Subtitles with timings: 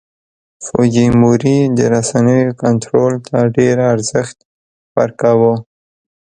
[0.65, 4.37] فوجیموري د رسنیو کنټرول ته ډېر ارزښت
[4.97, 5.53] ورکاوه.